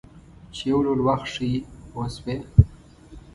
[0.55, 1.53] چې یو ډول وخت ښیي
[1.89, 2.35] پوه شوې!.